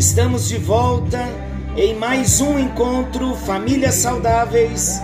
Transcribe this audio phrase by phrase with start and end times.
[0.00, 1.28] Estamos de volta
[1.76, 4.98] em mais um encontro Famílias Saudáveis,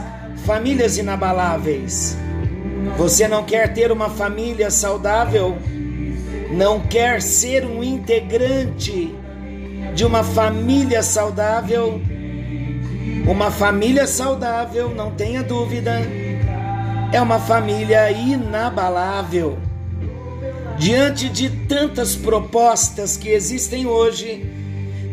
[0.47, 2.17] Famílias Inabaláveis.
[2.97, 5.59] Você não quer ter uma família saudável?
[6.51, 9.15] Não quer ser um integrante
[9.95, 12.01] de uma família saudável?
[13.29, 16.01] Uma família saudável, não tenha dúvida,
[17.13, 19.59] é uma família inabalável.
[20.79, 24.55] Diante de tantas propostas que existem hoje,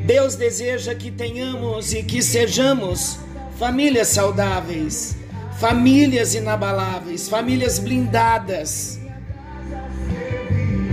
[0.04, 3.18] Deus deseja que tenhamos e que sejamos
[3.58, 5.16] famílias saudáveis,
[5.62, 9.00] famílias inabaláveis, famílias blindadas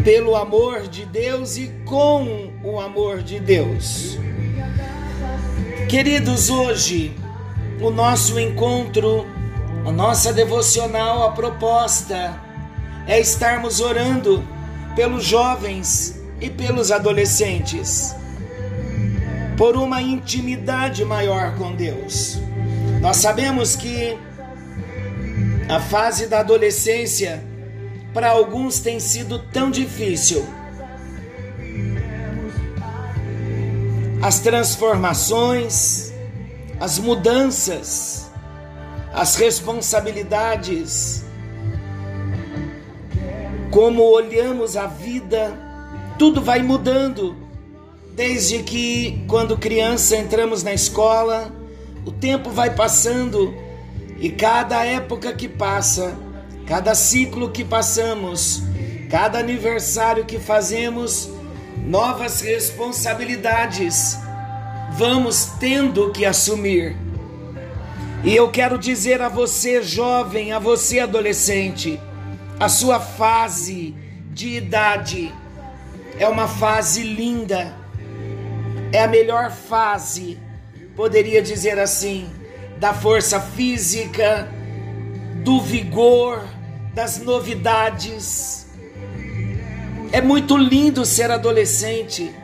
[0.04, 4.16] pelo amor de Deus e com o amor de Deus.
[5.88, 7.12] Queridos, hoje
[7.80, 9.26] o nosso encontro,
[9.84, 12.40] a nossa devocional, a proposta
[13.08, 14.44] é estarmos orando
[14.94, 18.19] pelos jovens e pelos adolescentes
[19.60, 22.38] por uma intimidade maior com Deus.
[23.02, 24.16] Nós sabemos que
[25.68, 27.44] a fase da adolescência
[28.14, 30.46] para alguns tem sido tão difícil.
[34.22, 36.10] As transformações,
[36.80, 38.30] as mudanças,
[39.12, 41.22] as responsabilidades,
[43.70, 45.52] como olhamos a vida,
[46.18, 47.49] tudo vai mudando
[48.14, 51.52] Desde que, quando criança, entramos na escola,
[52.04, 53.54] o tempo vai passando
[54.18, 56.16] e cada época que passa,
[56.66, 58.62] cada ciclo que passamos,
[59.10, 61.30] cada aniversário que fazemos,
[61.86, 64.18] novas responsabilidades
[64.92, 66.96] vamos tendo que assumir.
[68.22, 71.98] E eu quero dizer a você, jovem, a você, adolescente,
[72.58, 73.94] a sua fase
[74.32, 75.32] de idade
[76.18, 77.79] é uma fase linda
[78.92, 80.38] é a melhor fase,
[80.96, 82.28] poderia dizer assim,
[82.78, 84.48] da força física,
[85.44, 86.42] do vigor,
[86.94, 88.66] das novidades.
[90.12, 92.34] É muito lindo ser adolescente.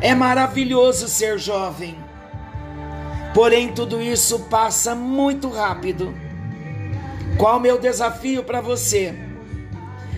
[0.00, 1.96] É maravilhoso ser jovem.
[3.34, 6.14] Porém, tudo isso passa muito rápido.
[7.36, 9.14] Qual o meu desafio para você?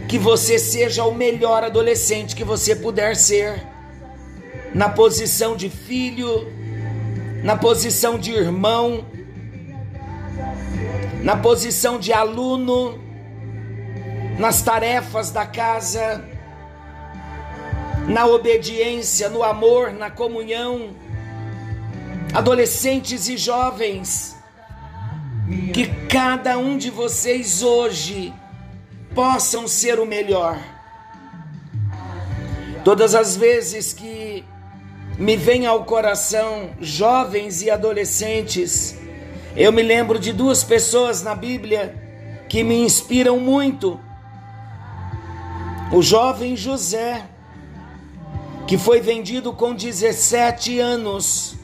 [0.09, 3.72] Que você seja o melhor adolescente que você puder ser
[4.75, 6.51] na posição de filho,
[7.43, 9.05] na posição de irmão,
[11.23, 12.99] na posição de aluno,
[14.39, 16.25] nas tarefas da casa,
[18.09, 20.91] na obediência, no amor, na comunhão.
[22.35, 24.37] Adolescentes e jovens,
[25.75, 28.33] que cada um de vocês hoje
[29.15, 30.59] possam ser o melhor.
[32.83, 34.45] Todas as vezes que
[35.23, 38.99] me vem ao coração jovens e adolescentes.
[39.55, 41.95] Eu me lembro de duas pessoas na Bíblia
[42.49, 44.01] que me inspiram muito.
[45.93, 47.25] O jovem José,
[48.67, 51.55] que foi vendido com 17 anos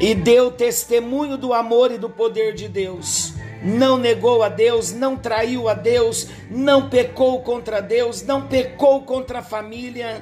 [0.00, 3.32] e deu testemunho do amor e do poder de Deus.
[3.62, 9.38] Não negou a Deus, não traiu a Deus, não pecou contra Deus, não pecou contra
[9.38, 10.20] a família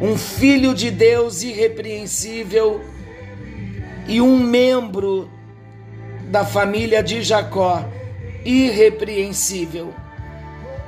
[0.00, 2.80] um filho de Deus irrepreensível
[4.06, 5.30] e um membro
[6.30, 7.84] da família de Jacó
[8.44, 9.92] irrepreensível.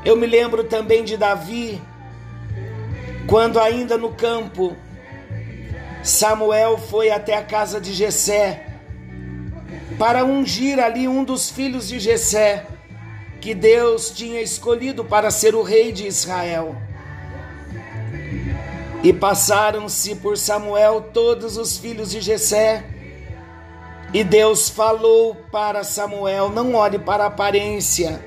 [0.04, 1.80] Eu me lembro também de Davi,
[3.26, 4.76] quando ainda no campo,
[6.02, 8.66] Samuel foi até a casa de Jessé
[9.98, 12.66] para ungir ali um dos filhos de Jessé
[13.40, 16.76] que Deus tinha escolhido para ser o rei de Israel.
[19.02, 22.84] E passaram-se por Samuel todos os filhos de Jessé.
[24.12, 28.22] E Deus falou para Samuel: Não olhe para a aparência,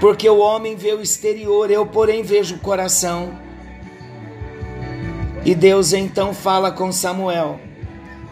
[0.00, 3.38] porque o homem vê o exterior, eu, porém, vejo o coração.
[5.44, 7.60] E Deus então fala com Samuel.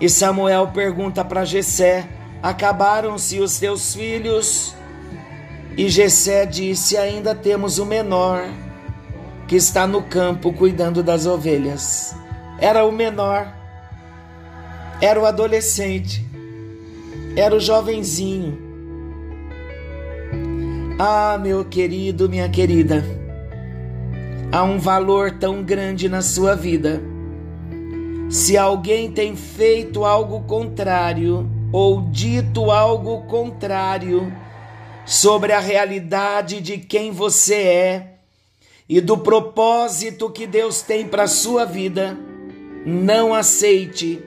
[0.00, 2.08] E Samuel pergunta para Jessé:
[2.42, 4.74] Acabaram-se os teus filhos?
[5.76, 8.42] E Jessé disse: Ainda temos o menor
[9.52, 12.16] que está no campo cuidando das ovelhas.
[12.58, 13.54] Era o menor,
[14.98, 16.26] era o adolescente,
[17.36, 18.58] era o jovenzinho.
[20.98, 23.04] Ah, meu querido, minha querida,
[24.50, 27.02] há um valor tão grande na sua vida.
[28.30, 34.32] Se alguém tem feito algo contrário ou dito algo contrário
[35.04, 38.11] sobre a realidade de quem você é
[38.88, 42.18] e do propósito que Deus tem para a sua vida,
[42.84, 44.22] não aceite.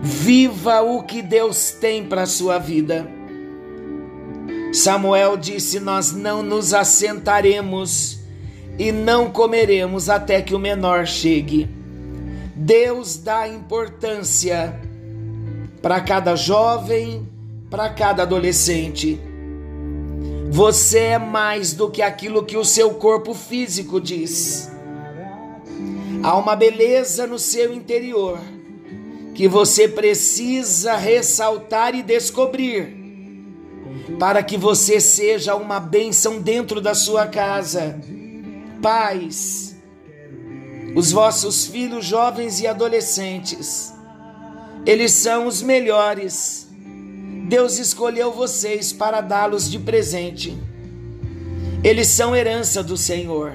[0.00, 3.10] Viva o que Deus tem para a sua vida.
[4.72, 8.20] Samuel disse: Nós não nos assentaremos
[8.78, 11.68] e não comeremos até que o menor chegue.
[12.54, 14.80] Deus dá importância
[15.82, 17.28] para cada jovem,
[17.70, 19.20] para cada adolescente.
[20.50, 24.70] Você é mais do que aquilo que o seu corpo físico diz.
[26.22, 28.40] Há uma beleza no seu interior
[29.34, 32.96] que você precisa ressaltar e descobrir
[34.18, 38.00] para que você seja uma bênção dentro da sua casa.
[38.82, 39.76] Pais,
[40.96, 43.92] os vossos filhos jovens e adolescentes,
[44.86, 46.67] eles são os melhores.
[47.48, 50.54] Deus escolheu vocês para dá-los de presente.
[51.82, 53.54] Eles são herança do Senhor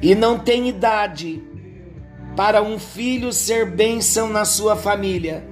[0.00, 1.42] e não tem idade
[2.36, 5.44] para um filho ser bênção na sua família.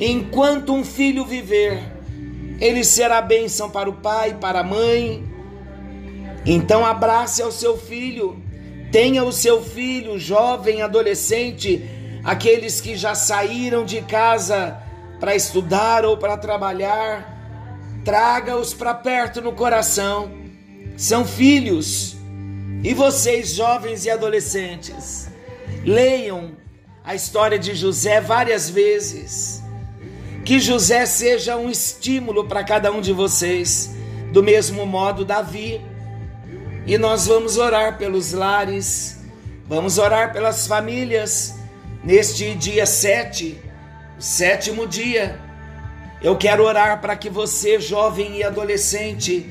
[0.00, 1.78] Enquanto um filho viver,
[2.58, 5.22] ele será bênção para o pai, para a mãe.
[6.46, 8.42] Então abrace ao seu filho,
[8.90, 11.84] tenha o seu filho, jovem, adolescente,
[12.24, 14.81] aqueles que já saíram de casa
[15.22, 20.32] para estudar ou para trabalhar, traga-os para perto no coração.
[20.96, 22.16] São filhos.
[22.82, 25.30] E vocês, jovens e adolescentes,
[25.84, 26.56] leiam
[27.04, 29.62] a história de José várias vezes
[30.44, 33.94] que José seja um estímulo para cada um de vocês,
[34.32, 35.80] do mesmo modo Davi.
[36.84, 39.20] E nós vamos orar pelos lares,
[39.68, 41.54] vamos orar pelas famílias
[42.02, 43.70] neste dia 7,
[44.22, 45.36] sétimo dia.
[46.22, 49.50] Eu quero orar para que você, jovem e adolescente,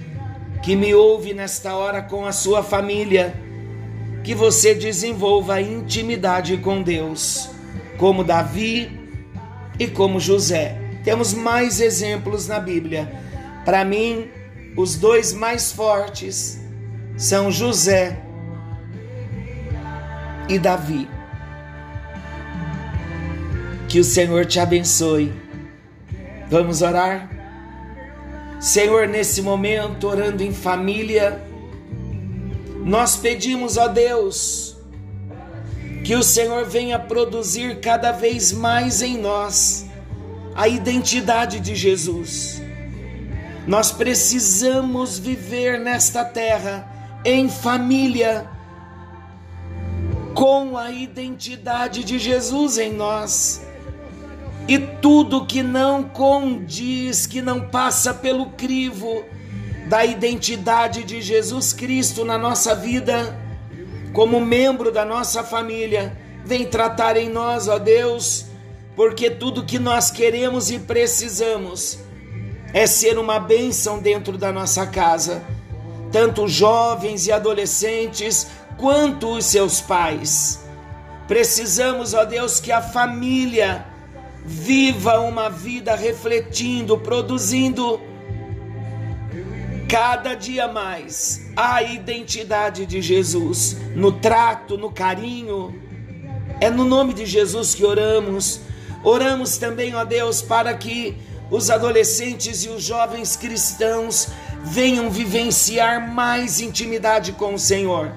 [0.63, 3.35] que me ouve nesta hora com a sua família,
[4.23, 7.49] que você desenvolva intimidade com Deus,
[7.97, 8.89] como Davi
[9.77, 10.79] e como José.
[11.03, 13.11] Temos mais exemplos na Bíblia.
[13.65, 14.29] Para mim,
[14.77, 16.61] os dois mais fortes
[17.17, 18.17] são José
[20.47, 21.09] e Davi.
[23.91, 25.33] Que o Senhor te abençoe.
[26.49, 27.29] Vamos orar?
[28.57, 31.43] Senhor, nesse momento, orando em família,
[32.85, 34.77] nós pedimos a Deus
[36.05, 39.85] que o Senhor venha produzir cada vez mais em nós
[40.55, 42.61] a identidade de Jesus.
[43.67, 48.49] Nós precisamos viver nesta terra em família
[50.33, 53.69] com a identidade de Jesus em nós.
[54.71, 59.25] E tudo que não condiz, que não passa pelo crivo
[59.89, 63.37] da identidade de Jesus Cristo na nossa vida,
[64.13, 68.45] como membro da nossa família, vem tratar em nós, ó Deus,
[68.95, 71.99] porque tudo que nós queremos e precisamos
[72.73, 75.43] é ser uma bênção dentro da nossa casa,
[76.13, 78.47] tanto jovens e adolescentes
[78.77, 80.61] quanto os seus pais.
[81.27, 83.90] Precisamos, ó Deus, que a família
[84.45, 87.99] viva uma vida refletindo, produzindo
[89.87, 95.79] cada dia mais a identidade de Jesus no trato, no carinho.
[96.59, 98.61] É no nome de Jesus que oramos
[99.03, 101.17] Oramos também, ó Deus, para que
[101.49, 104.27] os adolescentes e os jovens cristãos
[104.63, 108.11] venham vivenciar mais intimidade com o Senhor.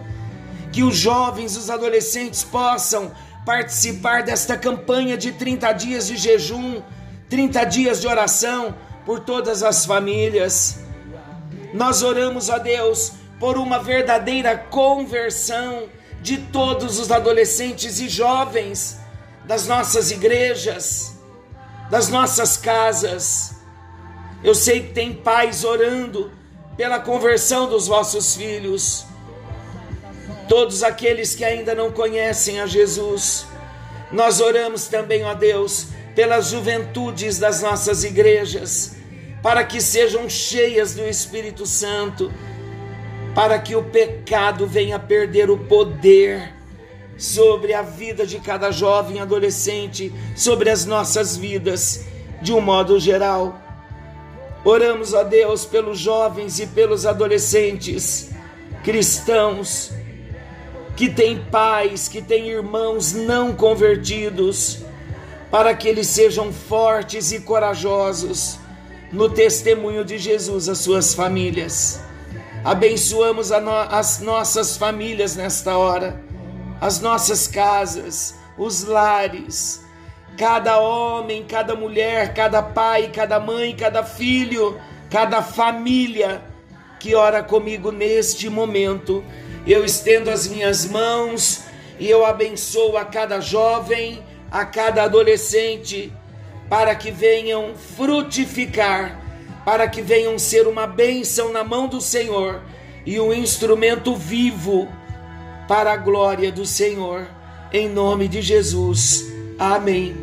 [0.70, 3.12] Que os jovens, os adolescentes possam
[3.44, 6.82] participar desta campanha de 30 dias de jejum,
[7.28, 8.74] 30 dias de oração
[9.04, 10.78] por todas as famílias.
[11.72, 15.88] Nós oramos a Deus por uma verdadeira conversão
[16.22, 18.98] de todos os adolescentes e jovens
[19.44, 21.18] das nossas igrejas,
[21.90, 23.56] das nossas casas.
[24.42, 26.32] Eu sei que tem pais orando
[26.76, 29.04] pela conversão dos vossos filhos.
[30.48, 33.46] Todos aqueles que ainda não conhecem a Jesus,
[34.12, 38.96] nós oramos também, ó Deus, pelas juventudes das nossas igrejas,
[39.42, 42.32] para que sejam cheias do Espírito Santo,
[43.34, 46.52] para que o pecado venha perder o poder
[47.16, 52.04] sobre a vida de cada jovem adolescente, sobre as nossas vidas,
[52.42, 53.60] de um modo geral.
[54.64, 58.30] Oramos, ó Deus, pelos jovens e pelos adolescentes
[58.82, 59.90] cristãos
[60.96, 64.80] que têm pais, que têm irmãos não convertidos,
[65.50, 68.58] para que eles sejam fortes e corajosos
[69.12, 72.00] no testemunho de Jesus às suas famílias.
[72.64, 76.20] Abençoamos no as nossas famílias nesta hora,
[76.80, 79.84] as nossas casas, os lares,
[80.36, 86.42] cada homem, cada mulher, cada pai, cada mãe, cada filho, cada família
[86.98, 89.22] que ora comigo neste momento.
[89.66, 91.62] Eu estendo as minhas mãos
[91.98, 96.12] e eu abençoo a cada jovem, a cada adolescente,
[96.68, 99.24] para que venham frutificar
[99.64, 102.62] para que venham ser uma bênção na mão do Senhor
[103.06, 104.88] e um instrumento vivo
[105.66, 107.26] para a glória do Senhor,
[107.72, 109.24] em nome de Jesus.
[109.58, 110.14] Amém.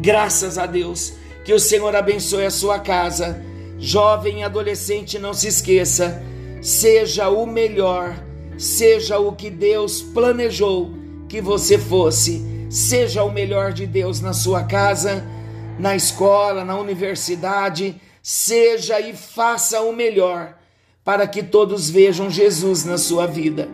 [0.00, 1.12] Graças a Deus.
[1.44, 3.40] Que o Senhor abençoe a sua casa.
[3.78, 6.22] Jovem e adolescente, não se esqueça,
[6.60, 8.16] seja o melhor,
[8.58, 10.92] seja o que Deus planejou
[11.28, 12.44] que você fosse.
[12.68, 15.24] Seja o melhor de Deus na sua casa,
[15.78, 20.58] na escola, na universidade seja e faça o melhor
[21.04, 23.68] para que todos vejam Jesus na sua vida.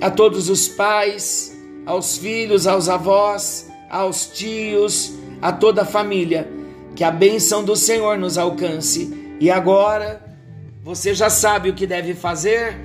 [0.00, 6.48] A todos os pais, aos filhos, aos avós, aos tios, a toda a família,
[6.94, 9.34] que a bênção do Senhor nos alcance.
[9.40, 10.22] E agora,
[10.80, 12.78] você já sabe o que deve fazer?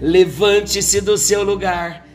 [0.00, 2.06] Levante-se do seu lugar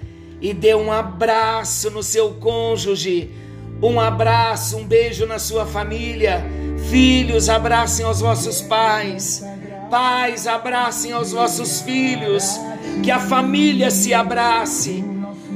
[0.42, 3.32] e dê um abraço no seu cônjuge,
[3.82, 6.44] um abraço, um beijo na sua família
[6.90, 9.46] Filhos, abracem os vossos pais.
[9.90, 12.60] Pais, abracem os vossos filhos.
[13.04, 15.04] Que a família se abrace.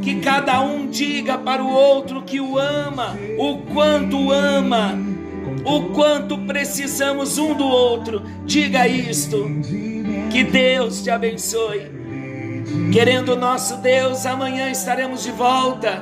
[0.02, 4.94] Que cada um diga para o outro que o ama, o quanto ama,
[5.66, 8.22] o quanto precisamos um do outro.
[8.46, 9.50] Diga isto.
[10.32, 11.95] Que Deus te abençoe.
[12.92, 16.02] Querendo nosso Deus, amanhã estaremos de volta,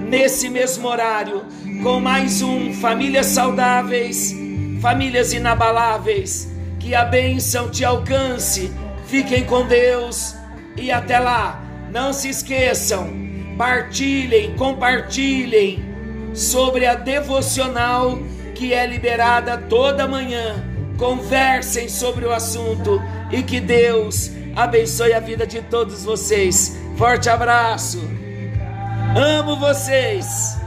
[0.00, 1.44] nesse mesmo horário,
[1.82, 4.48] com mais um Famílias Saudáveis
[4.80, 8.72] famílias inabaláveis, que a bênção te alcance.
[9.06, 10.34] Fiquem com Deus
[10.76, 11.62] e até lá.
[11.90, 13.08] Não se esqueçam,
[13.56, 15.82] partilhem, compartilhem
[16.34, 18.18] sobre a devocional
[18.54, 20.64] que é liberada toda manhã.
[20.96, 23.00] Conversem sobre o assunto
[23.30, 26.76] e que Deus abençoe a vida de todos vocês.
[26.96, 28.00] Forte abraço.
[29.16, 30.57] Amo vocês.